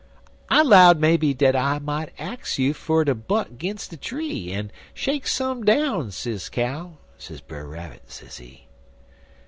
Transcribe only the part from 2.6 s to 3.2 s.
fer ter